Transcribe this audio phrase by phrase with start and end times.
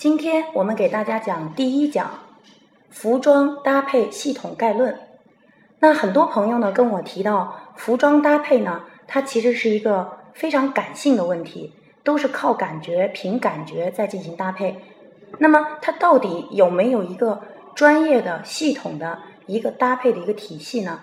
[0.00, 2.20] 今天我们给大家讲第一讲
[2.88, 4.98] 服装搭配系统概论。
[5.78, 14.80] 那很多朋友呢跟我提到，服装搭配呢，它其实是一个非常感性的问题，都是靠感觉、凭感觉在进行搭配。
[15.36, 17.42] 那么它到底有没有一个
[17.74, 21.00] 专业的、系统的一个搭配的一个体系呢？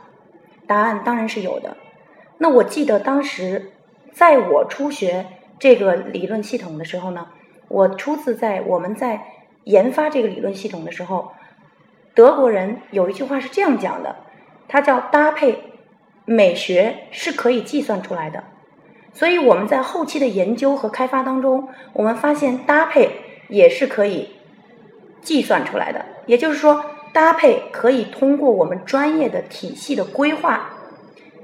[0.66, 1.78] 答案当然是有的。
[2.40, 3.74] 那我记得当时
[4.12, 5.28] 在我初学
[5.60, 7.28] 这个理论系统的时候呢。
[7.68, 9.26] 我初次在我们在
[9.64, 11.32] 研发这个理论系统的时候，
[12.14, 14.16] 德国人有一句话是这样讲的，
[14.68, 15.64] 它叫搭配
[16.26, 18.44] 美学是可以计算出来的。
[19.14, 23.10] 所以我们在后期的研究和开发当中，我们发现搭配
[23.50, 24.30] 也是可以
[25.22, 26.06] 计算出来的。
[26.26, 30.70] 也就是说，搭配可以通过我们专业的体系的规划，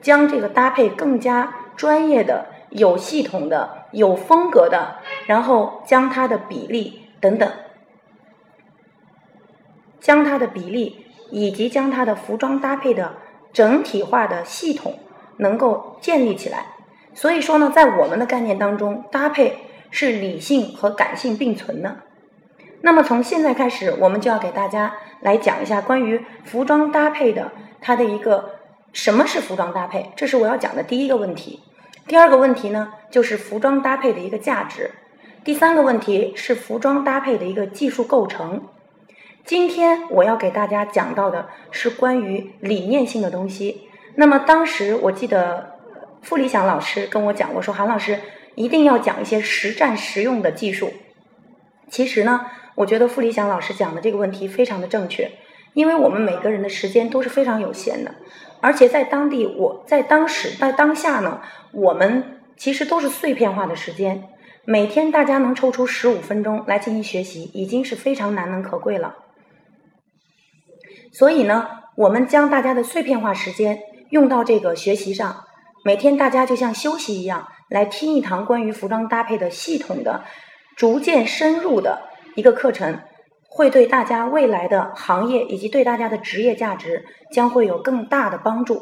[0.01, 2.47] 将这个搭配更加专业的。
[2.73, 7.49] 有系统的、有风格的，然后将它的比例等等，
[9.99, 13.13] 将它的比例以及将它的服装搭配的
[13.53, 14.99] 整体化的系统
[15.37, 16.65] 能够建立起来。
[17.13, 19.57] 所以说呢，在我们的概念当中，搭配
[19.91, 21.97] 是理性和感性并存的。
[22.81, 28.55] 那么从现在开始，我们就要给大家来讲一下关于服装搭配的它的一个
[28.91, 31.61] 什么是服装搭配，这是我要讲的第一个问题。
[32.05, 34.89] 第二个问题呢，就是服装搭配的一个价值；
[35.43, 38.61] 第三个问题是服装搭配的一个技术构成。
[39.45, 43.87] 今天我要给大家讲到的是关于理念性的东西。
[44.15, 45.77] 那么当时我记得
[46.21, 48.19] 傅理想老师跟我讲我，说韩老师
[48.55, 50.91] 一定要讲一些实战实用的技术。
[51.89, 52.45] 其实呢，
[52.75, 55.31] 我觉得傅理想老师讲的这个问题非常的正确，
[55.73, 58.13] 因为我们每个人的时间都是非常有限的。
[58.63, 61.41] 而且在当地，我在当时在当下呢，
[61.73, 64.29] 我们其实都是碎片化的时间。
[64.63, 69.17] 每天大家能抽出十五分钟来进行学习，已经是非常难能可贵了。
[71.11, 75.43] 所以呢，我们将大家的碎片化时间用到这个学习上。
[75.83, 80.23] 每天大家就像休息一样，来听一堂关于服装搭配的系统的、
[80.77, 82.01] 逐渐深入的
[82.35, 82.97] 一个课程。
[83.55, 88.81] 会对大家未来的行业以及对大家的职业价值将会有更大的帮助。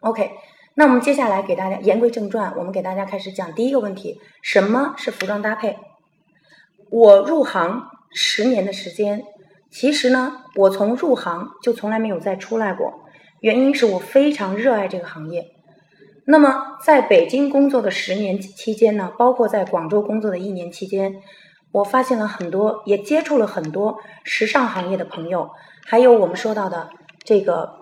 [0.00, 0.30] OK，
[0.74, 5.76] 那我们接下来给大家言归正传，我们给大家开始讲第一个问题：什么是服装搭配？
[6.90, 7.82] 我入行
[8.14, 9.22] 十年的时间，
[9.70, 13.04] 其实呢，我从入行就从来没有再出来过，
[13.40, 15.44] 原因是我非常热爱这个行业。
[16.26, 21.16] 那么在北京工作的十年期间呢，包括在广州工作的一年期间。
[21.74, 25.50] 我发现了很多，也接触了很多时尚行业的朋友，
[25.84, 26.88] 还有我们说到的
[27.24, 27.74] 这个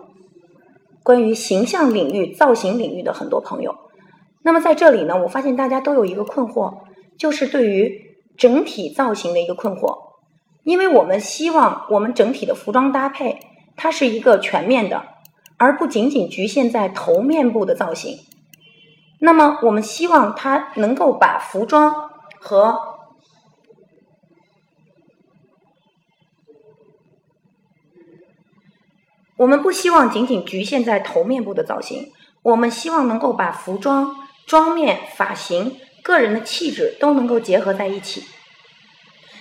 [1.02, 3.76] 关于形象领域、造型领域的很多朋友。
[4.42, 6.84] 那么在这里呢，我发现大家都有一个困惑，
[7.18, 9.94] 就是对于整体造型的一个困惑，
[10.64, 13.40] 因为我们希望我们整体的服装搭配
[13.76, 15.04] 它是一个全面的，
[15.58, 18.16] 而不仅仅局限在头面部的造型。
[19.20, 21.94] 那么我们希望它能够把服装
[22.40, 22.91] 和
[29.42, 34.14] 我们不希望仅仅局限在头面部的造型，我们希望能够把服装、
[34.46, 38.22] 妆面、发型、个人的气质都能够结合在一起。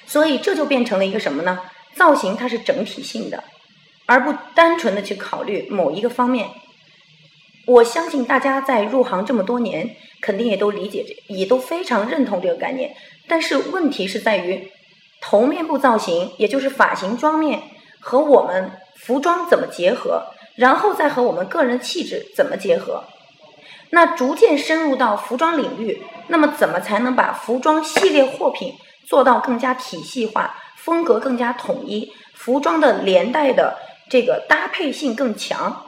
[0.07, 1.59] 所以这就变成了一个什么呢？
[1.93, 3.43] 造型它是整体性的，
[4.07, 6.49] 而不单纯的去考虑某一个方面。
[7.67, 12.95] 我相信大家在入行这么多年，肯定也都理解这，也都非常认同这个概念。
[13.27, 14.71] 但是问题是在于，
[15.21, 17.61] 头面部造型，也就是发型、妆面
[17.99, 18.71] 和我们。
[19.05, 20.23] 服装怎么结合，
[20.55, 23.03] 然后再和我们个人气质怎么结合？
[23.89, 28.73] 那逐渐深入到服装领域，那么怎么才能把服装系列货品
[29.07, 33.77] 做到更加体系化，风格更加统一，服装的连带的
[34.09, 35.85] 这个搭配性更强？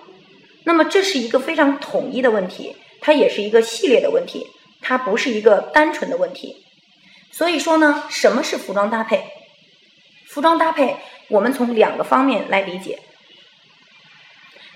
[0.66, 4.48] 那么这是一个非常统一的问题，它也是一个系列的问题，
[4.82, 6.56] 它不是一个单纯的问题。
[7.32, 9.24] 所以说呢，什么是服装搭配？
[10.28, 10.98] 服装搭配。
[11.30, 13.00] 我们从两个方面来理解，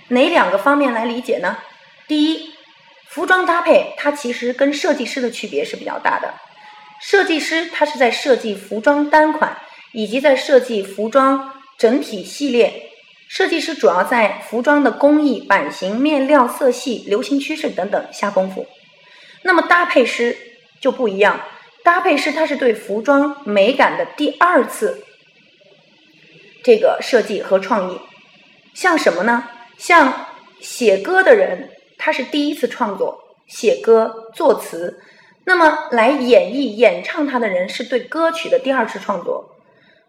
[0.09, 1.57] 哪两个方面来理解呢？
[2.07, 2.53] 第一，
[3.09, 6.33] 服装搭配它其实跟设计师的区别是比较大的。
[7.01, 9.57] 设计师他是在设计服装单款，
[9.91, 12.89] 以及在设计服装整体系列。
[13.29, 18.65] 设计师主要在服装的工艺、版型、面料、色系、流行趋势等等下功夫。
[19.43, 20.35] 那么搭配师
[20.79, 21.41] 就不一样，
[21.83, 25.03] 搭配师他是对服装美感的第二次。
[26.67, 27.97] 这个设计和创意，
[28.73, 29.41] 像什么呢？
[29.77, 30.27] 像
[30.59, 35.01] 写歌的人，他是第一次创作写歌作词，
[35.45, 39.49] 那么来演绎演唱他的人是对歌曲的第二次创作。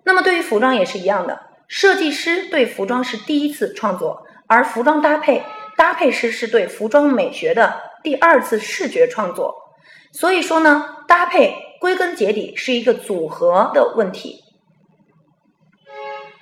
[0.03, 5.45] 那么对于服装也是一样的，设计师对服装是第一次创作，而服装搭配
[5.77, 9.55] 搭配师是对服装美学的第二次视觉创作。
[10.11, 14.43] 所以说呢，搭配归根结底是一个组合的问题。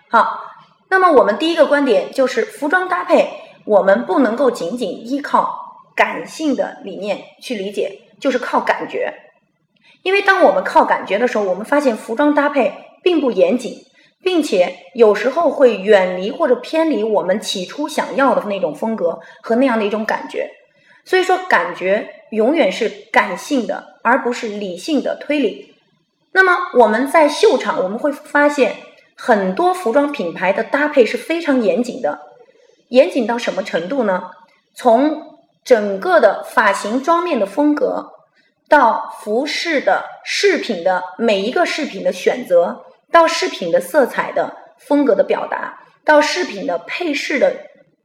[0.08, 0.40] 好，
[0.88, 3.28] 那么我们第一个观点就是服装搭配，
[3.64, 9.12] 我们不能够仅仅依靠感性的理念去理解，就是靠感觉。
[10.02, 12.72] 因为当我们靠感觉的时候，我们发现服装搭配
[13.02, 13.74] 并不严谨，
[14.22, 20.48] 并且有时候会远离或者偏离我们起初想要的那种风格和那样的一种感觉。
[21.04, 25.74] 所以说，感觉永远是感性的，而不是理性的推理。
[26.30, 28.76] 那么我们在秀场，我们会发现。
[29.16, 32.20] 很多服装品牌的搭配是非常严谨的，
[32.88, 34.30] 严谨到什么程度呢？
[34.74, 38.12] 从整个的发型、妆面的风格，
[38.68, 47.56] 到服饰的饰品的每一个饰品的选择，到饰品的色彩的风格的表达，到饰品的配饰的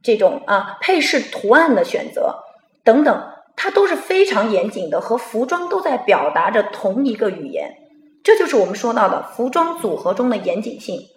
[0.02, 2.34] 这种啊配饰图案的选择
[2.82, 7.76] 等等，它都是非常严谨的，和服装都在表达着同一个语言。
[8.24, 11.08] 这就是我们说到的服装组合中的严谨性，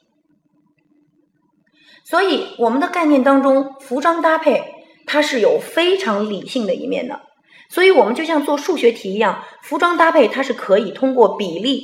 [2.03, 4.63] 所以我们的概念当中，服装搭配
[5.05, 7.21] 它是有非常理性的一面的，
[7.69, 11.83] 所以我们就像做数学题一样，服装搭配它是可以通过比例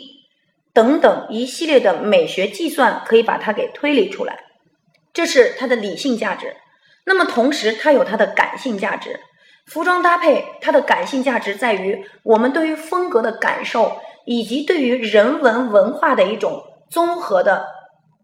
[0.74, 4.40] 等等一系列的美学计算，可以把它给推理出来，
[5.14, 6.56] 这是它的理性价值。
[7.06, 9.20] 那么同时，它有它的感性价值。
[9.68, 14.02] 服装搭配它的感性价值在于我们对于风格的感受。
[14.32, 17.68] 以及对于人文文化的一种综合的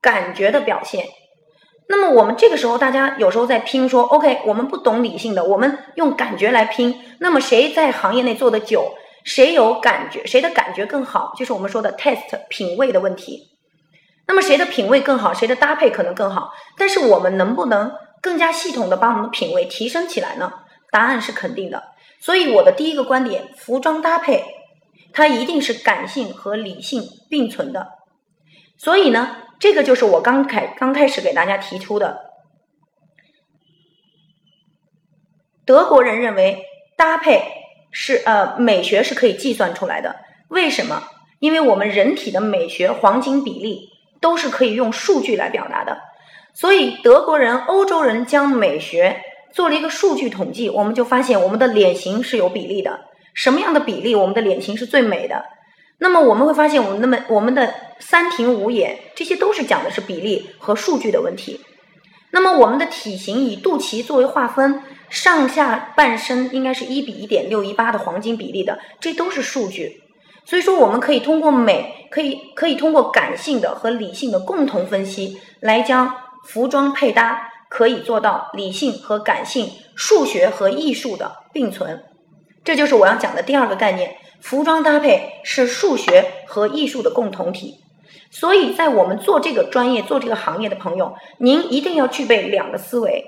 [0.02, 1.06] 感觉的表现。
[1.90, 6.98] 那么我们这个时候，大家有时候在拼说，OK，我们不懂理性的，我们用感觉来拼。
[7.20, 8.94] 那么谁在行业内做的久，
[9.26, 13.50] 谁有感觉，谁的感觉更好，就是我们说的 test 品味的问题。
[14.28, 16.54] 那么谁的品味更好，谁的搭配可能更好。
[16.78, 20.54] 但是我们能不能更加系统的把我们的品味提升起来呢？
[20.90, 21.84] 答案是肯定的。
[22.22, 24.57] 所以我的第一个观点，服装搭配。
[25.14, 27.88] 它一定是感性和理性并存的，
[28.78, 32.28] 所以呢，这个就是我刚开刚开始给大家提出的。
[35.66, 36.64] 德国人认为
[36.96, 37.42] 搭配
[37.92, 40.18] 是呃美学是可以计算出来的，
[40.50, 41.04] 为什么？
[41.40, 43.90] 因为我们人体的美学黄金比例
[44.22, 45.98] 都是可以用数据来表达的，
[46.54, 49.22] 所以德国人、欧洲人将美学
[49.52, 53.07] 做了一个数据统计，我们就发现我们的脸型是有比例的。
[53.38, 55.46] 什么样的比例，我们的脸型是最美的？
[56.00, 61.62] 那么我们会发现，我们那么我们的三庭五眼，这些都是讲的是比例和数据的问题。
[62.32, 64.82] 那么我们的体型以肚脐作为划分，
[65.12, 70.02] 上下半身应该是一比一点六一八的黄金比例的，这都是数据。
[70.44, 76.12] 所以说，我们可以通过美，可以可以通过感性的和理性的共同分析，来将
[76.44, 82.04] 服装配搭可以做到理性和感性、数学和艺术的并存。
[82.68, 87.76] 这就是我要讲的第二个概念，服装搭配是数学和艺术的共同体。
[88.30, 93.24] 所以在我们做这个专业、做这个行业的朋友，您一定要具备两个思维。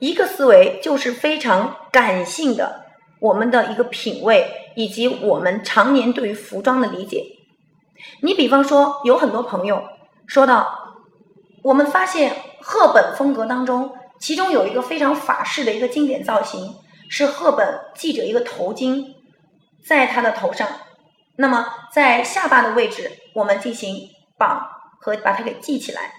[0.00, 2.86] 一个思维就是非常感性的，
[3.20, 7.24] 我们的一个品味以及我们常年对于服装的理解。
[8.22, 9.84] 你比方说，有很多朋友
[10.26, 10.96] 说到，
[11.62, 16.74] 我们发现赫本风格当中，其中有一个非常法式的一个经典造型。
[17.10, 19.04] 是赫本系着一个头巾，
[19.84, 20.68] 在他的头上，
[21.36, 26.12] 那么在下巴的位置，我们进行绑和把它给系起来，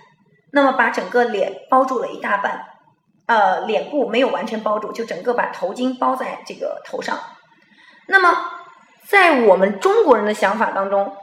[0.51, 2.65] 那么把整个脸包住了一大半，
[3.25, 7.17] 呃，脸部没有完全包住，就整个把头巾包在这个头上。
[8.07, 8.51] 那么
[9.07, 11.15] 在我们中国人的想法当中，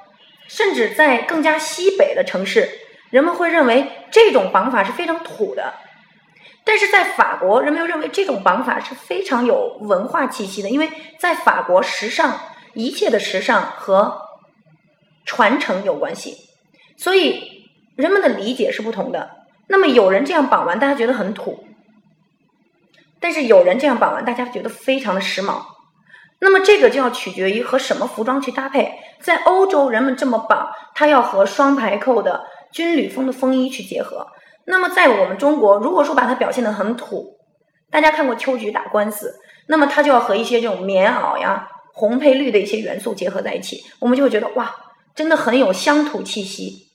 [0.46, 2.66] 甚至在更加西北的城市，
[3.10, 5.74] 人们会认为这种绑法是非常土的。
[6.64, 12.38] 但是在法国，人们又认为这种绑法是非常有文化气息的，因为在法国，时尚
[12.74, 14.20] 一切的时尚和
[15.24, 16.36] 传承有关系，
[16.96, 17.64] 所以
[17.96, 19.30] 人们的理解是不同的。
[19.66, 21.64] 那么有人这样绑完，大家觉得很土；
[23.20, 25.62] 但是有人这样绑完，大家觉得非常的时髦。
[26.40, 28.94] 那么这个就要取决于和什么服装去搭配。
[29.20, 34.26] 在欧洲，人们这么绑，它要和双排扣的军旅风的风衣去结合。
[34.70, 37.38] 那么在我们中国，如果说把它表现的很土，
[37.90, 39.34] 大家看过秋菊打官司，
[39.66, 44.74] 那么它就要和一些这种棉袄呀、红配绿的一些元素结合在一起，我们就会觉得哇，
[45.14, 46.90] 真的很有乡土气息。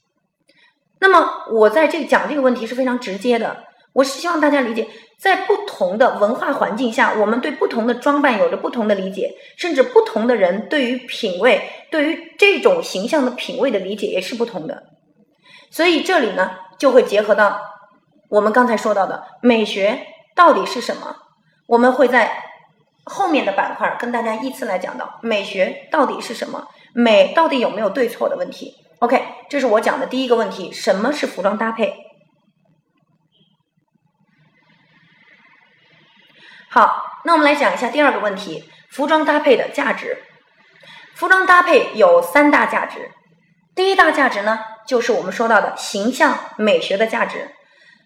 [0.99, 3.63] 那么我在这讲这个问题是非常直接的，
[3.93, 4.87] 我是希望大家理解，
[5.19, 14.83] 在不同的文化环境下，我们对不同的装扮有着不同的理解，甚至不同的人对于品味、对于这种形象的品味的理解也是不同的。
[15.71, 17.59] 所以这里呢，就会结合到
[18.29, 21.15] 我们刚才说到的美学到底是什么。
[21.67, 22.43] 我们会在
[23.05, 28.75] 后面的板块跟大家依次来讲到美学到底是什么，美到底有没有对错的问题。
[28.99, 31.93] OK，这是我讲的第一个问题，什么是服装搭配？
[36.69, 40.17] 好，那我们来讲一下第二个问题，服装搭配的价值。
[41.15, 43.11] 服装搭配有三大价值，
[43.75, 47.49] 第一大价值呢，就是我们说到的形象美学的价值。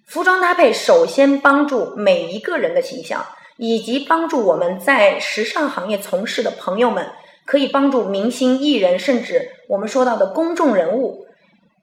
[0.05, 3.25] 服装搭配首先帮助每一个人的形象，
[3.57, 7.09] 以及帮助我们在时尚行业从事的朋友们。
[7.45, 11.25] 可以帮助明星、艺人，甚至我们说到的公众人物，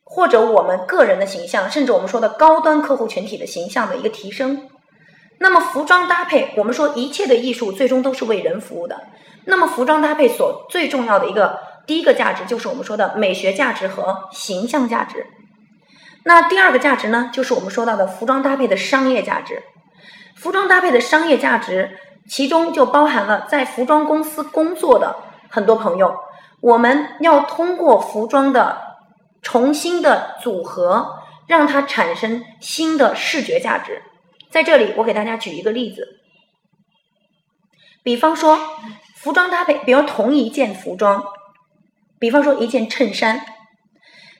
[0.04, 4.68] 或者我们个人的形象，甚至我们说的高端客户群体的形象的一个提升。
[5.38, 9.04] 那么，服装搭配，我们说一切的艺术最终都是为人服务的。
[9.46, 15.26] 那么，服装搭配所最重要的一个第一个价值，就是我们说的美学价值和形象价值。
[16.24, 19.62] 那第二个价值呢，就是我们说到的服装搭配的商业价值。
[20.36, 21.98] 服装搭配的商业价值，
[22.28, 25.16] 其中就包含了在服装公司工作的。
[25.50, 26.16] 很多朋友，
[26.60, 28.80] 我们要通过服装的
[29.42, 34.02] 重新的组合，让它产生新的视觉价值。
[34.50, 36.20] 在这里，我给大家举一个例子，
[38.02, 38.58] 比方说
[39.16, 41.22] 服装搭配，比如同一件服装，
[42.24, 43.44] 比方说一件衬衫，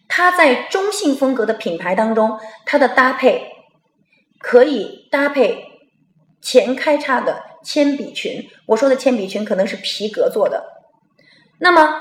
[0.09, 3.47] 它在中性风格的品牌当中，它的搭配
[4.39, 5.67] 可以搭配
[6.41, 8.49] 前开叉的铅笔裙。
[8.69, 10.65] 我说的铅笔裙可能是皮革做的。
[11.59, 12.01] 那么，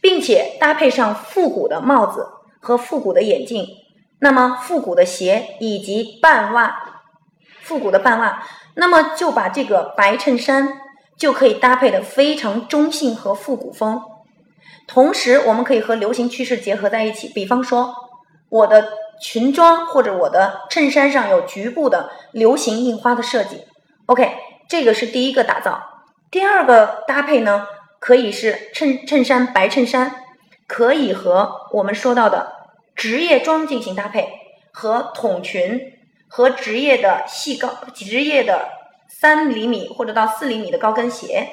[0.00, 2.24] 并且搭配上复古的帽子
[2.60, 3.66] 和复古的眼镜，
[4.20, 7.02] 那么复古的鞋以及半袜，
[7.60, 8.40] 复古的半袜，
[8.76, 10.80] 那么就把这个白衬衫
[11.16, 14.00] 就可以搭配的非常中性和复古风。
[14.86, 17.94] 同时，我们可以和流行趋势结合在一起，比方说
[18.48, 23.64] 我的裙装或者我的衬衫上有局部的流行印花的设计。
[24.06, 24.36] OK，
[24.68, 25.82] 这个是第一个打造。
[26.30, 27.66] 第二个搭配呢？
[27.98, 30.14] 可以是衬衬衫白衬衫，
[30.68, 32.52] 可以和我们说到的
[32.94, 34.28] 职业装进行搭配，
[34.70, 35.80] 和筒裙，
[36.28, 38.68] 和职业的细高职业的
[39.08, 41.48] 三厘米或者到四厘米的高跟鞋，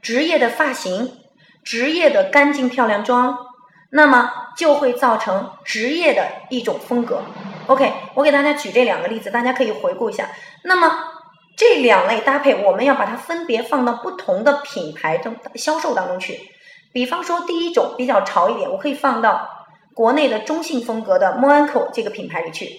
[0.00, 1.12] 职业的发型，
[1.64, 3.38] 职业的干净漂亮妆，
[3.90, 7.22] 那么就会造成职业的一种风格。
[7.66, 10.28] OK，我给大家举这两个例子，大家可以回顾一下。
[10.64, 11.08] 那么。
[11.54, 16.40] 这两类搭配，我们要把它分别放到不同的品牌中销售当中去。
[16.94, 19.50] 比方说，第一种比较潮一点，我可以放到
[19.92, 22.70] 国内的中性风格的 Monaco 这个品牌里去。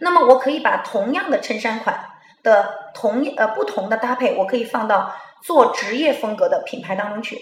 [0.00, 2.06] 那么，我可以把同样的衬衫款
[2.42, 7.38] 的同呃不同的搭配，我可以放到做职业风格的品牌当中去。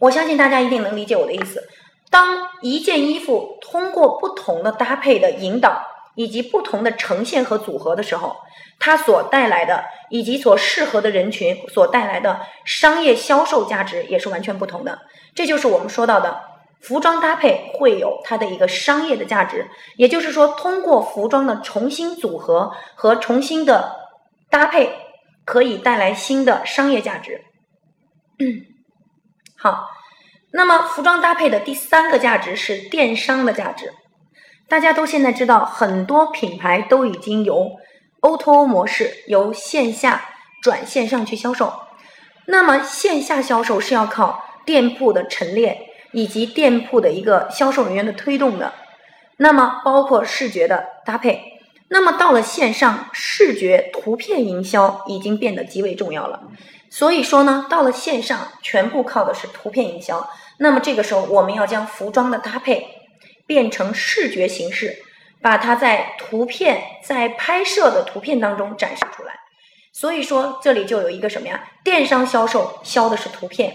[0.00, 1.62] 我相信大家一定能理解我的意思。
[2.10, 5.86] 当一件衣服通过不同的搭配的引导。
[6.16, 8.36] 以及不同的呈现和组合的时候，
[8.78, 14.98] 它所带来的以及所适合的人群所带来的商业销售价值也是完全不同的。
[15.34, 16.42] 这就是我们说到的
[16.80, 23.96] 服装搭配会有它的一个商业的价值，也就是说，通过服装的重新组合和重新的
[24.50, 24.92] 搭配，
[25.46, 27.40] 可以带来新的商业价值。
[29.62, 29.90] 好，
[30.52, 33.92] 那么服装搭配的第三个价值是电商的价值。
[34.66, 37.72] 大家都现在知道，很多品牌都已经由
[38.22, 40.22] O2O 模式，由线下
[40.62, 41.74] 转线上去销售。
[42.46, 45.78] 那么线下销售是要靠店铺的陈列
[46.12, 48.72] 以及店铺的一个销售人员的推动的。
[49.36, 51.42] 那么包括视觉的搭配。
[51.88, 56.44] 那么到了线上，视觉图片营销已经变得极为重要了。
[56.90, 60.28] 所以说呢，到了线上，全部靠的是图片营销。
[60.58, 62.96] 那么这个时候，我们要将服装的搭配。
[63.46, 65.02] 变成视觉形式，
[65.42, 69.34] 把它在图片在拍摄的图片当中展示出来。
[69.92, 71.60] 所以说，这里就有一个什么呀？
[71.82, 73.74] 电商销售销的是图片，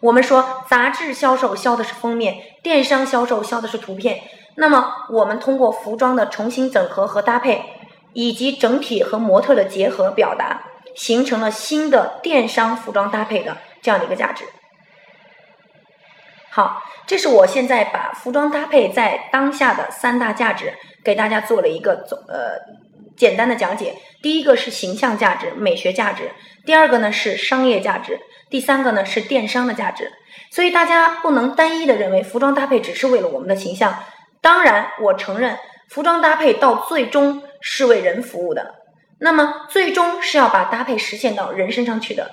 [0.00, 4.20] 我们说杂志销售销的是封面，电商销售销的是图片。
[4.56, 7.64] 那么，我们通过服装的重新整合和搭配，
[8.12, 10.62] 以及整体和模特的结合表达，
[10.94, 14.44] 形成了新的电商服装搭配的这样的一个价值。
[16.50, 16.82] 好。
[17.06, 20.72] 这是我现在把服装搭配在当下的三大价值
[21.04, 22.56] 给大家做了一个总呃
[23.14, 23.94] 简单的讲解。
[24.22, 26.28] 第一个是形象价值、美学价值；
[26.64, 28.14] 第二个呢是商业价值；
[28.48, 30.10] 第三个呢是电商的价值。
[30.50, 34.02] 所以大家不能单一的认为服装搭配只是为了我们的形象。
[34.40, 35.58] 当然，我承认
[35.90, 38.76] 服装搭配到最终是为人服务的，
[39.18, 42.30] 那么最终是要把搭配实现到人身上去的。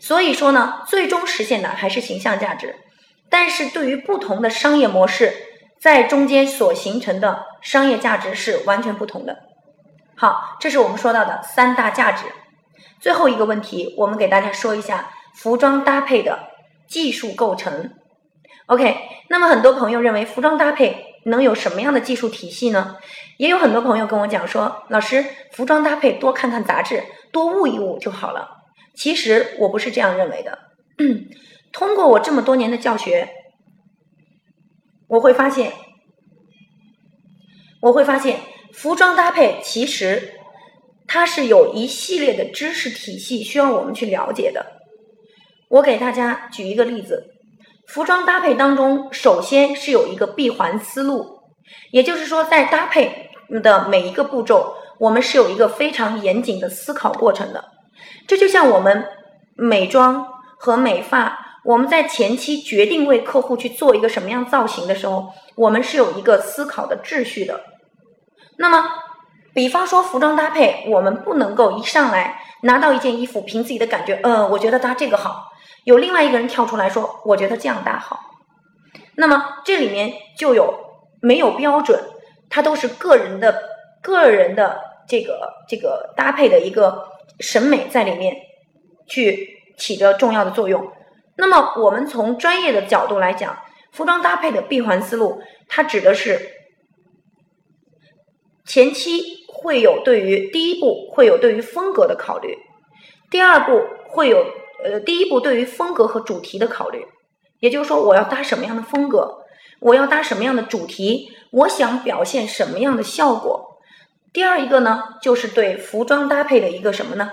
[0.00, 2.76] 所以说呢，最终实现的还是形象价值，
[3.30, 5.32] 但是对于不同的商业模式，
[5.80, 9.38] 在中间所形成的商业价值是完全不同的。
[10.16, 12.24] 好，这是我们说到的三大价值。
[13.00, 16.38] 最后一个问题，我们给大家说一下服装搭配的
[16.88, 17.90] 技术构成。
[18.66, 18.96] OK，
[19.28, 22.96] 那么很多朋友认为服装搭配能有什么样的技术体系呢？
[23.38, 27.02] 也有很多朋友跟我讲说，老师，服装搭配多看看杂志，
[27.32, 28.48] 多悟一悟就好了。
[28.94, 30.58] 其实我不是这样认为的。
[31.72, 33.28] 通过我这么多年的教学，
[35.08, 35.72] 我会发现，
[37.80, 38.38] 我会发现
[38.72, 40.34] 服装搭配其实
[41.06, 44.64] 它是有一系列的知识体系需要我们去了解的。
[45.68, 47.33] 我给大家举一个例子。
[47.86, 51.40] 服装搭配当中，首先是有一个闭环思路，
[51.90, 53.30] 也就是说，在搭配
[53.62, 57.64] 的每一个步骤，我们是有一个非常严谨的思考过程的。
[58.26, 59.06] 这就像我们
[59.54, 60.26] 美妆
[60.58, 67.60] 和美发，我们在前期决定为客户去做一个什么样造型的时候，我们是有一个思考的秩序的。
[68.56, 68.88] 那么，
[69.52, 75.50] 比方说服装搭配，我们不能够一上来拿到一件衣服，凭自己的感觉，呃，我觉得搭这个好。
[75.84, 78.18] 有另外一个人跳出来说：“我觉得这样搭好。”
[79.16, 80.74] 那么这里面就有
[81.20, 82.02] 没有标准？
[82.48, 83.62] 它都是个人的、
[84.02, 88.36] 个人的这个这个搭配的一个审美在里面
[89.06, 90.90] 去起着重要的作用。
[91.36, 93.58] 那么我们从专业的角度来讲，
[93.92, 96.40] 服装搭配的闭环思路，它指的是
[98.64, 102.58] 前期会有对于第一步会有对于风格的考虑，
[103.30, 104.63] 第二步会有。
[104.84, 107.06] 呃，第一步对于风格和主题的考虑，
[107.58, 109.38] 也就是说，我要搭什么样的风格，
[109.80, 113.78] 我要搭什么样的主题，我想表现什么样的效果。
[114.30, 117.30] 第二一个呢，就是对服装搭配的一个什么呢？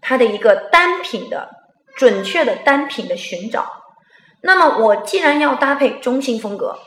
[0.00, 1.48] 它的一个单品的
[1.94, 3.64] 准确的单品的寻找。
[4.40, 6.78] 那么，我既然要搭配中性风格，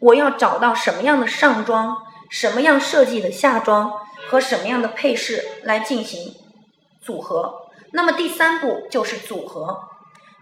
[0.00, 1.96] 我要找到什么样的上装，
[2.30, 3.92] 什么样设计的下装
[4.28, 6.34] 和什么样的配饰来进行
[7.00, 7.59] 组合。
[7.92, 9.88] 那么第三步就是组合。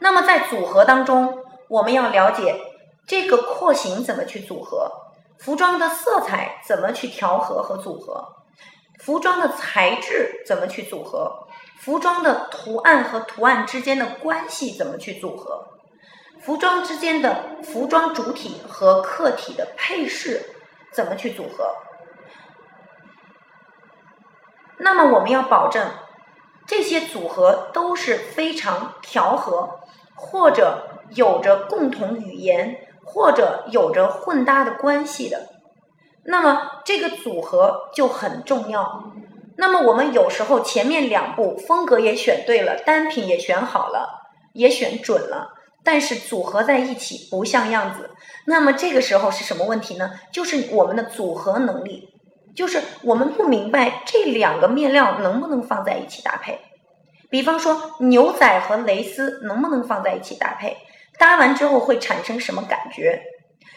[0.00, 2.61] 那么在组合当中，我们要了解
[3.06, 4.90] 这个廓形怎么去组合，
[5.38, 8.24] 服装的色彩怎么去调和和组合，
[9.00, 11.48] 服装的材质怎么去组合，
[11.80, 15.66] 服装的图案和图案之间的关系怎么去组合，
[16.40, 20.54] 服装之间的服装主体和客体的配饰
[20.92, 21.74] 怎么去组合。
[24.76, 25.90] 那么我们要保证。
[26.68, 29.81] 这些组合都是非常调和，
[30.14, 35.48] 或者有着共同语言，或者有着混搭的关系的。
[36.24, 39.11] 那么这个组合就很重要。
[39.57, 48.11] 那么我们有时候前面两步风格也选对了，单品也选好了，也选准了，但是组合在一起不像样子。
[48.44, 50.11] 那么这个时候是什么问题呢？
[50.31, 52.11] 就是我们的组合能力。
[52.59, 56.59] 就是我们不明白这两个面料能不能放在一起搭配，
[57.31, 60.77] 比方说牛仔和蕾丝能不能放在一起搭配，
[61.21, 63.23] 搭完之后会产生什么感觉？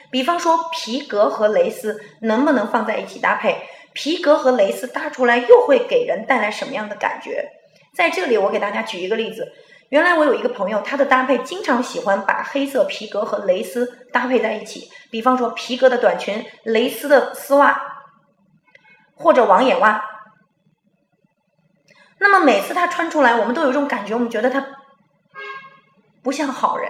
[0.10, 3.56] 比方说皮革和蕾丝能不能放在一起搭配，
[3.94, 7.48] 皮革和蕾丝搭出来又会给人带来什么样的感觉？
[7.96, 9.48] 在这里我给大家举一个例子，
[9.90, 17.90] 原来我有一个朋友，他的搭配经常喜欢把黑色皮革和蕾丝搭配在一起，比方说皮革的短裙，蕾丝的丝袜。
[19.22, 20.04] 或者网眼袜，
[22.20, 24.66] 那么每次他穿出来，我们都有一种感觉，我们觉得他
[26.22, 26.90] 不像好人。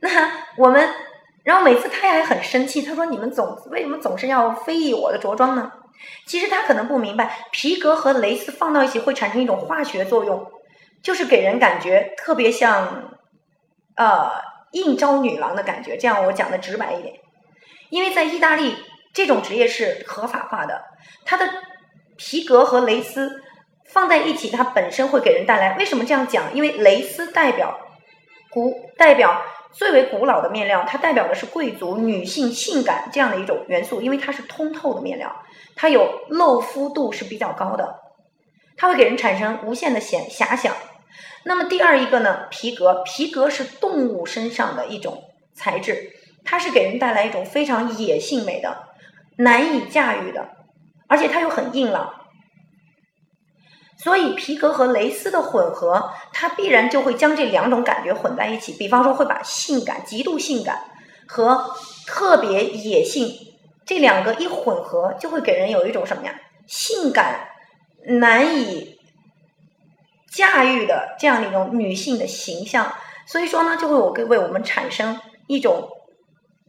[0.00, 0.88] 那我们，
[1.42, 5.72] 然后每次他还很生气，他说：“你们总为什么总是要非议我的着装呢？”
[6.26, 10.50] 其实他可能不明白，皮革和蕾丝放到一起会产生一种化学作用，
[11.02, 13.12] 就是给人感觉特别像
[13.96, 14.30] 呃
[14.72, 15.96] 应招女郎的感觉。
[15.96, 17.14] 这样我讲的直白一点，
[17.90, 18.76] 因为在意大利。
[19.14, 20.82] 这种职业是合法化的，
[21.24, 21.48] 它的
[22.16, 23.40] 皮革和蕾丝
[23.86, 25.78] 放在一起，它本身会给人带来。
[25.78, 26.52] 为什么这样讲？
[26.52, 27.78] 因为蕾丝代表
[28.50, 29.40] 古，代表
[29.72, 34.02] 最为古老的面料，它代表的是贵族、女性、性感这样的一种元素。
[34.02, 35.34] 因为它是通透的面料，
[35.76, 38.00] 它有露肤度是比较高的，
[38.76, 40.74] 它会给人产生无限的遐遐想。
[41.44, 42.48] 那么第二一个呢？
[42.50, 45.22] 皮革，皮革是动物身上的一种
[45.54, 46.10] 材质，
[46.44, 48.83] 它是给人带来一种非常野性美的。
[49.36, 50.48] 难以驾驭的，
[51.08, 52.14] 而且它又很硬朗，
[53.98, 58.72] 所以皮革和蕾丝的混合，它必然就会将这两种感觉混在一起。
[58.74, 60.78] 比方说，会把性感、极度性感
[61.26, 61.74] 和
[62.06, 63.28] 特别野性
[63.84, 66.34] 这两个一混合，就会给人有一种什么呀？
[66.66, 67.48] 性感
[68.06, 68.98] 难以
[70.30, 72.92] 驾驭的这样的一种女性的形象。
[73.26, 75.88] 所以说呢，就会我给为我们产生一种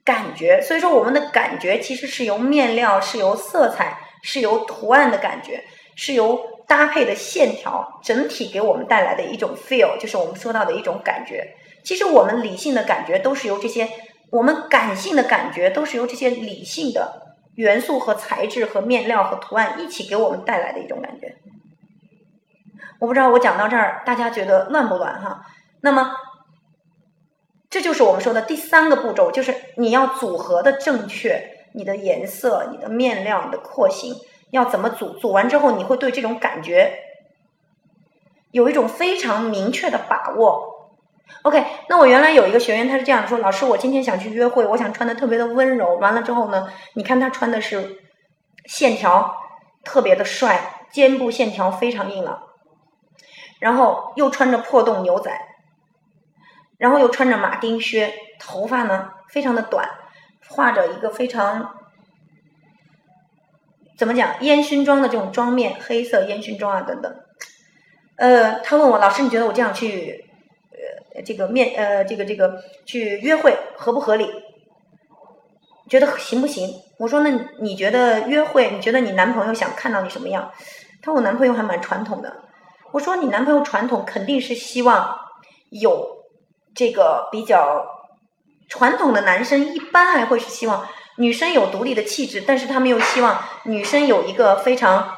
[0.06, 0.62] 感觉。
[0.62, 5.62] 所以说，我们的感觉其实是由面料、是由色彩、是由图案的感觉，
[5.96, 11.56] 是由搭配的线条整体给我们带来的一种 feel，就是我们说到的一种感觉。
[11.84, 13.89] 其实我们理性的感觉都是由这些，
[14.32, 21.36] 我们感性的感觉都是由这些理性的元素和材质和面料和图案一起给我们带来的一种感觉。
[23.00, 25.41] 我不知道我讲到这儿，大家觉得乱不乱哈？
[25.82, 26.12] 那么。
[27.75, 34.15] 这就是我们说的第三个步骤，就是你要组合的正确，你的颜色、你的面料、你的廓形
[34.51, 35.09] 要怎么组？
[35.17, 36.97] 组完之后，你会对这种感觉
[38.51, 40.93] 有一种非常明确的把握。
[41.41, 45.95] OK，那我原来有一个学员，他是这样说：老师，我今天想去约会，我想穿的特别的温柔。
[45.95, 47.97] 完了之后呢，你看他穿的是
[48.67, 49.35] 线条
[49.83, 52.41] 特别的帅，肩部线条非常硬朗，
[53.59, 55.29] 然后又穿着破洞牛仔。
[56.77, 59.89] 然后又穿着马丁靴，头发呢非常的短，
[60.49, 61.73] 画着一个非常
[63.97, 67.15] 怎么讲烟熏妆的这种妆面，黑色烟熏妆啊等等。
[68.17, 70.25] 呃，他问我老师，你觉得我这样去
[71.15, 74.29] 呃这个面呃这个这个去约会合不合理？
[75.89, 76.69] 觉得行不行？
[76.99, 77.29] 我说那
[77.61, 80.51] 你觉得约会，你觉得你男朋友想看到你什么样？
[81.01, 82.43] 他说我男朋友还蛮传统的。
[82.91, 85.17] 我说你男朋友传统肯定是希望
[85.69, 86.14] 有。
[86.75, 87.85] 这个比较
[88.67, 90.85] 传统的男生一般还会是希望
[91.17, 95.15] 女生有独立的气质，但是他们又希望女生有一个非常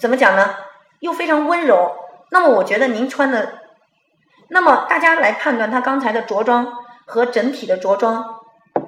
[0.00, 0.56] 怎么讲呢？
[1.00, 1.94] 又非常温柔。
[2.30, 3.58] 那么我觉得您穿的，
[4.48, 6.72] 那么大家来判断他刚才的着装
[7.06, 8.40] 和整体的着装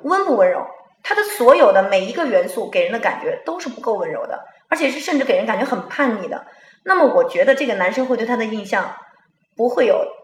[0.04, 0.66] 温不温柔？
[1.02, 6.46] 他的所有的每一个元素给人的感觉都是不够温柔的，而且是甚至给人感觉很叛逆的。
[6.84, 8.96] 那么我觉得这个男生会对他的印象
[9.56, 10.21] 不会有。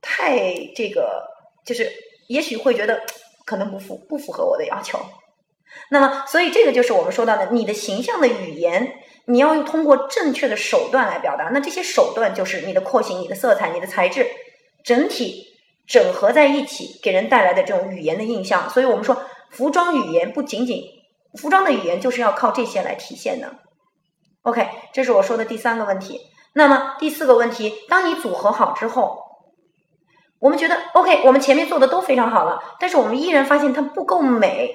[0.00, 1.22] 太这个
[1.64, 1.90] 就是，
[2.28, 3.02] 也许会觉得
[3.44, 4.98] 可能不符不符合我的要求。
[5.90, 8.94] 那么，所以这个就是我们说到的，你的形象的语言，
[9.26, 11.50] 你要用通过正确的手段来表达。
[11.52, 14.26] 那这些手段就是你的廓形、你的色彩、你的材质，
[14.84, 15.44] 整体
[15.86, 18.70] 整合在一起，给人带来的这种语言的印象。
[18.70, 20.82] 所以我们说，服装语言不仅仅
[21.40, 23.52] 服装的语言就是要靠这些来体现的。
[24.42, 26.20] OK，这是我说的第三个问题。
[26.54, 29.25] 那么第四个问题，当你组合好之后。
[30.38, 34.74] 我们觉得 OK，我们前面做的都非常好了，但是我们依然发现它不够美。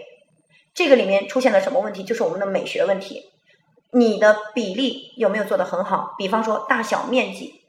[0.74, 2.04] 这个里面出现了什么问题？
[2.04, 3.30] 就是我们的美学问题。
[3.92, 6.16] 你的比例有没有做得很好？
[6.18, 7.62] 比方说大小面积，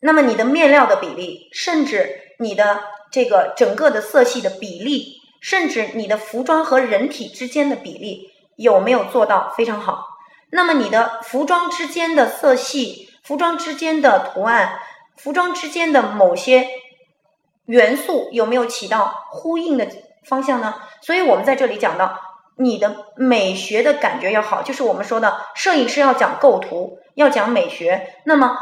[0.00, 10.04] 那么你的面料的比例，甚至你的这个整个的色系的比例，甚至你的服装和人体之间的比例有没有做到非常好？
[10.50, 14.80] 那么你的服装之间的色系，服装之间的图案。
[15.16, 16.68] 服装之间的某些
[17.66, 19.88] 元素有没有起到呼应的
[20.24, 20.74] 方向呢？
[21.00, 22.18] 所以我们在这里讲到，
[22.56, 28.56] 你的美学的感觉要好，就是我们说的，摄影师要讲构图，要讲美学，那么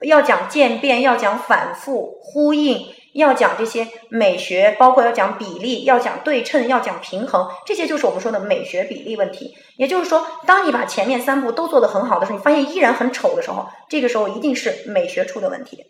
[0.00, 9.56] 要讲渐变，要讲反复呼应，要讲这些美学，包括要讲比例，要讲对称，要讲平衡，这些就是我们说的美学比例问题。
[9.76, 15.84] 也就是说，当你把前面三步都做得很好的时候，你发现依然很丑的时候，这个时候一定是美学出的问题。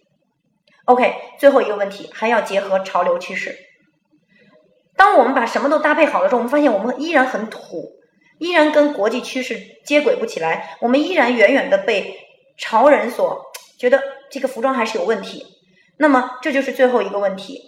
[0.86, 3.56] OK，最后一个问题还要结合潮流趋势。
[4.96, 7.92] 当我们把什么都搭配好了之后，我们发现我们依然很土，
[8.38, 12.16] 依然跟国际趋势接轨不起来，我们依然远远的被
[12.56, 13.42] 潮人所
[13.78, 15.44] 觉得这个服装还是有问题。
[15.98, 17.60] 那么这就是最后一个问题。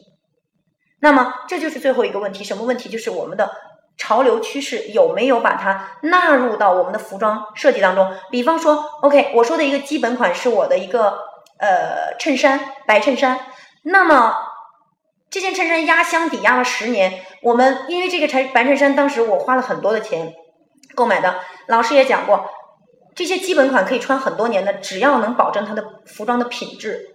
[1.00, 2.88] 那么这就是最后一个问题，什么问题？
[2.88, 3.50] 就是我们的
[3.96, 8.12] 潮流趋势有没有把它纳入到我们的服装设计当中？
[8.30, 11.26] 比方说，OK，我说的一个基本款是我的一个。
[11.60, 13.36] 呃，衬衫白衬衫，
[13.82, 14.32] 那么
[15.28, 17.20] 这件衬衫压箱底压了十年。
[17.42, 20.32] 我们因为这个白白衬衫，当时我花了很多的钱
[20.94, 21.34] 购买的。
[21.66, 22.48] 老师也讲过，
[23.16, 27.08] 这些基本款可以穿很多年的，只要能保证它的服装的品质。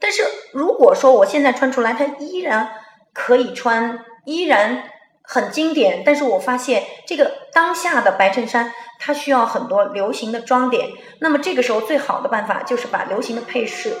[0.00, 2.72] 但是如果说我现在穿出来，它依然
[3.12, 4.84] 可以穿，依然
[5.22, 6.02] 很经典。
[6.04, 8.72] 但是我发现这个当下的白衬衫。
[9.02, 13.94] 它需要很多流行的装点，那么这个时候最好的办法就是把流行的配饰，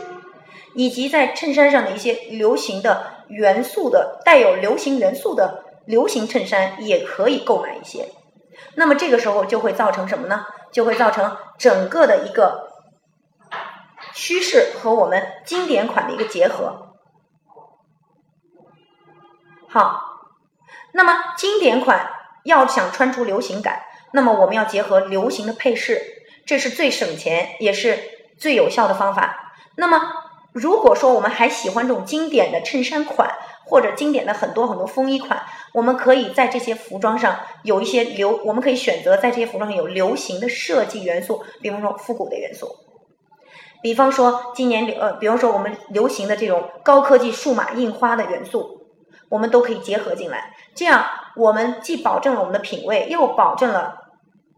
[0.74, 8.10] 以及在衬衫上的一些流行的元素的带有流行元素的流行衬衫也可以购买一些。
[8.74, 10.44] 那么这个时候就会造成什么呢？
[10.70, 12.68] 就会造成整个的一个
[14.20, 16.98] 趋势和我们经典款的一个结合。
[19.66, 19.98] 好，
[20.92, 22.10] 那么经典款
[22.44, 23.80] 要想穿出流行感，
[24.12, 26.02] 那么我们要结合流行的配饰，
[26.44, 27.98] 这是最省钱也是
[28.36, 29.54] 最有效的方法。
[29.76, 30.12] 那么
[30.52, 42.68] 如果说我们还喜欢这种经典的衬衫款，或者经典的很多很多风衣款，我们可以在这些服装上有一些流，我们可以选择在这些服装上有流行的设计元素，比方说复古的元素，
[43.82, 48.86] 比方说今年流呃，比方说我们流行的这种高科技数码印花的元素，
[49.28, 50.52] 我们都可以结合进来。
[50.74, 51.04] 这样
[51.36, 53.94] 我们既保证了我们的品味，又保证了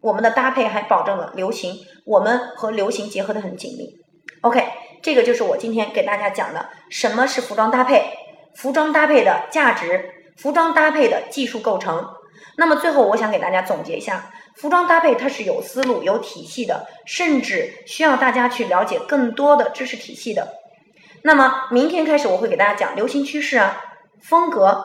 [0.01, 3.97] 我们的搭配，还保证了流行，我们和流行结合的很紧密。
[4.43, 4.65] OK，
[5.03, 8.19] 这个就是我今天给大家讲的什么是服装搭配。
[8.55, 12.07] 服装搭配的价值，服装搭配的技术构成。
[12.59, 20.55] 那么最后，我想给大家总结一下，服装搭配它是有思路、有体系的，甚至需要大家去了解更多的知识体系的。
[21.23, 23.83] 那么明天开始，我会给大家讲流行趋势啊、
[24.21, 24.85] 风格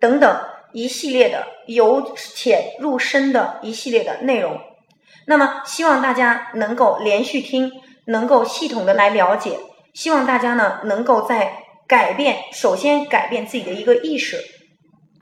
[0.00, 4.60] 等等一系列的由浅入深的一系列的内容。
[5.26, 7.70] 那么希望大家能够连续听，
[8.06, 9.58] 能够系统的来了解。
[9.94, 14.38] 希望大家呢能够在改变，首先改变自己的一个意识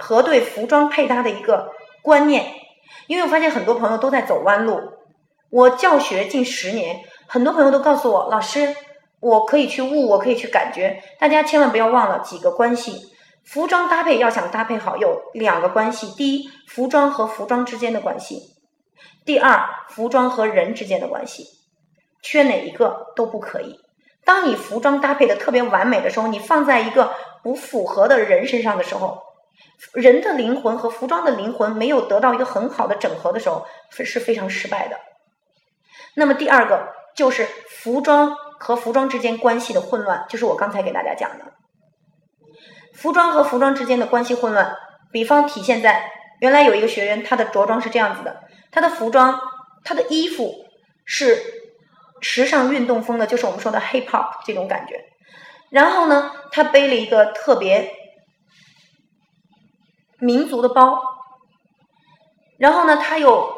[0.00, 1.70] 和对服装配搭的一个
[2.02, 2.54] 观念，
[3.06, 4.80] 因为我发现很多朋友都在走弯路。
[5.50, 8.74] 我教学近十年，很多朋友都告诉我，老师，
[9.20, 11.02] 我可以去悟，我可以去感觉。
[11.18, 13.12] 大家千万不要忘了几个关系，
[13.44, 18.36] 服装搭配要想搭配好，有两个关系：第一，服装和服装之间的关系；
[19.24, 21.44] 第二，服装和人之间的关系，
[22.22, 23.80] 缺哪一个都不可以。
[24.24, 29.20] 当你服装搭配的特别完美的时候，你放在一个不符合的人身上的时候，
[29.94, 34.98] 人的灵魂和服装的灵魂没有得到一个很好的整合的时候，是是非常失败的。
[36.14, 41.44] 那么第二个就是服装和服装之间关系的混乱，就是我刚才给大家讲的，
[42.94, 44.76] 服装和服装之间的关系混乱，
[45.12, 49.40] 比方体现在原来有一个学员，他的着装是这样子的，他的服装，
[49.84, 50.54] 他的衣服
[51.04, 51.58] 是。
[52.22, 55.02] 时尚运动风的，就是我们说的 hip hop 这种感觉。
[55.70, 57.90] 然后呢，他背了一个特别
[60.20, 61.00] 民族的包。
[62.58, 63.52] 然后呢，他有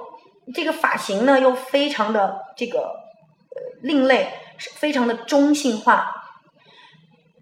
[0.55, 6.15] 这个发型呢，又非常的这个呃另类，非常的中性化。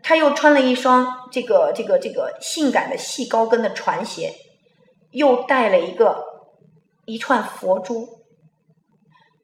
[0.02, 4.33] 他又穿了一双这个这个这个性感的细高跟的船鞋，
[5.11, 6.24] 又戴了一个
[7.04, 8.09] 一串佛珠。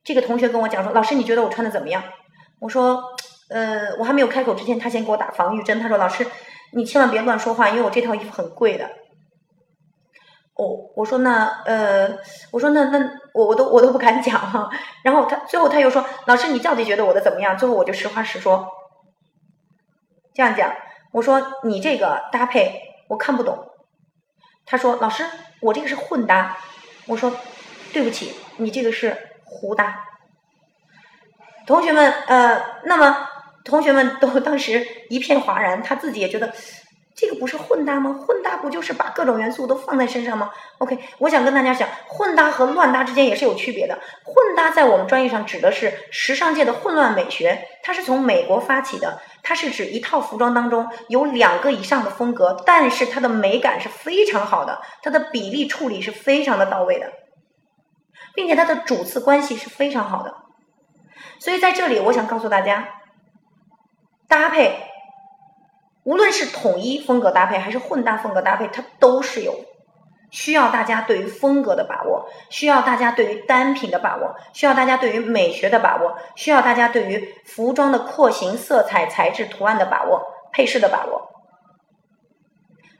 [0.03, 2.03] 这个同学跟我讲说：“老师，你觉得我穿的怎么样？”
[2.61, 3.03] 我说
[3.51, 5.79] ：“呃，我还没有开口之前，他先给我打防御针。
[5.79, 6.27] 他说：‘老师，
[6.73, 8.89] 你千万别乱说话，因为我这套衣服很贵的。’
[10.57, 12.19] 哦，我说那呃，
[12.51, 12.99] 我说那那
[13.35, 14.69] 我我都我都不敢讲哈。
[15.03, 18.67] 然后他最后他又说：‘老师，你到底觉得我的怎么样？’最后我就实话实说，
[20.35, 20.75] 这样讲，
[21.13, 23.71] 我说你这个搭配我看不懂。
[24.65, 25.25] 他说：‘老师，
[25.61, 26.57] 我这个是混搭。’
[27.07, 27.33] 我说
[27.93, 29.17] ：‘对不起，你这个是。’
[29.49, 30.05] 胡搭，
[31.69, 33.29] 同学们，呃，那么
[33.65, 36.53] 同学们都 当时一片哗然，他自己也觉得
[37.17, 38.13] 这个不是混搭吗？
[38.13, 43.99] 混搭不就是把各种元素都放在身上吗？OK，我想跟大家讲，混搭和乱搭之间也是有区别的。
[44.23, 57.11] 混搭在我们专业上指的是时尚界的混乱美学，它是从美国发起的，它是指一套服装当中有两个以上的风格，但是它的美感是非常好的，它的比例处理是非常的到位的。
[58.35, 60.35] 并且它的主次关系是非常好的，
[61.39, 62.87] 所以在这里我想告诉大家，
[64.29, 64.79] 搭配
[66.07, 69.53] 无论是统一风格搭配还是混搭风格搭配，它都是有
[70.31, 81.33] 需要大家对于风格的把握，需要大家对于单品的把握，需要大家对于美学的把握，需要大家对于服装的廓形、色彩、材质、图案的把握，配饰的把握。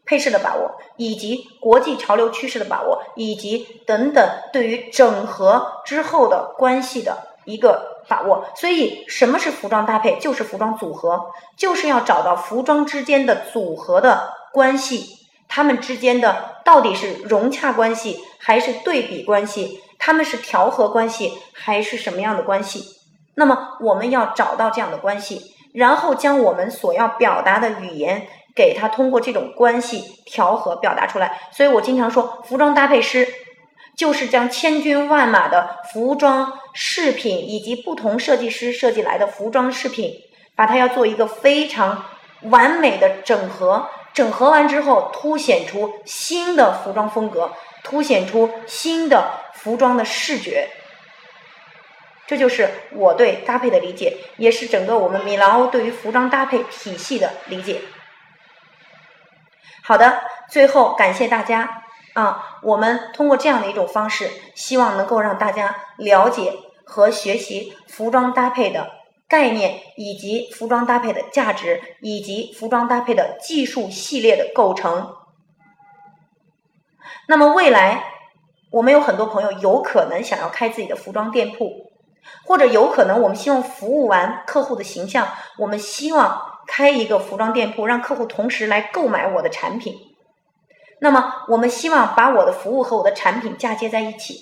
[0.05, 8.47] 配饰的把握，以及国际潮流趋势的把握，以及等等对于整合之后的关系的一个把握。
[8.55, 10.19] 所以，什么是服装搭配？
[10.19, 15.07] 就是服装组合，就是要找到服装之间的组合的关系，
[15.49, 19.81] 它们之间的到底是融洽关系还是对比关系？
[19.99, 22.85] 他们是调和关系还是什么样的关系？
[23.35, 28.27] 那么，我们要找到这样的关系，然后将我们所要表达的语言。
[28.57, 33.29] 给他通过这种关系调和表达出来，所以我经常说，服装搭配师
[33.97, 40.13] 就是将千军万马的服装饰品以及不同设计师设计来的服装饰品，
[40.55, 42.05] 把它要做一个非常
[42.43, 47.51] 完美的整合，整合完之后凸显出新的服装风格，
[47.83, 50.69] 凸显出新的服装的视觉，
[52.27, 57.81] 这就是我对搭配的理解，也是整个我们米兰欧对于服装搭配体系的理解。
[59.83, 61.85] 好的，最后感谢大家。
[62.17, 62.59] 啊！
[62.63, 66.53] 我们通过这样的一种方式，希望能够让大家了解
[66.85, 68.91] 和学习服装搭配的
[69.29, 75.15] 概念，以及服装搭配的价值，以及服装搭配的技术系列的构成。
[77.29, 78.13] 那么未来，
[78.71, 81.93] 我们有很多朋友有可能想要开自己的服装店铺，
[82.47, 86.55] 或者有可能我们希望服务完客户的形象，我们希望。
[86.69, 89.95] 开一个服装店铺，让客户同时来购买我的产品。
[91.01, 94.41] 那么，我们希望把我的服务和我的产品嫁接在一起，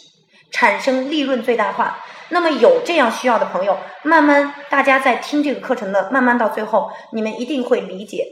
[0.51, 1.99] 产生利润最大化。
[2.29, 8.27] 那么，有这样需要的朋友，慢慢大家在听这个课程的，慢慢到最后，你们一定会理解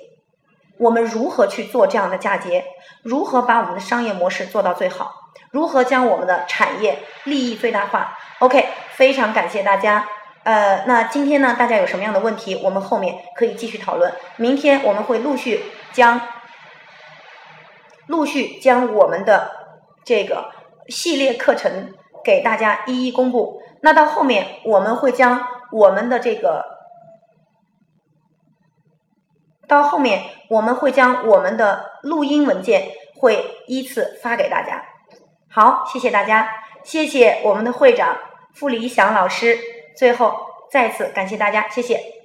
[0.79, 2.65] 我们如何去做这样的嫁接，
[3.03, 5.13] 如何把我们的商业模式做到最好，
[5.51, 8.17] 如何将我们的产业利益最大化。
[8.39, 10.09] OK，非常感谢大家。
[10.45, 14.13] 呃，那今天呢，大家有什么样的问题，我们后面可以继续讨论。
[14.37, 16.21] 明天我们会陆续将
[18.12, 19.51] 陆续将我们的
[20.05, 20.51] 这个
[20.88, 23.62] 系列课程给大家一一公布。
[23.81, 26.62] 那到后面我们会将我们的这个
[29.66, 34.85] 到后面我们会将我们的录音文件会依次发给大家。
[35.48, 36.48] 好，谢谢大家，
[36.85, 38.18] 谢谢我们的会长
[38.55, 39.59] 付理想老师。
[39.96, 40.37] 最后，
[40.70, 42.22] 再次感谢大家，谢谢。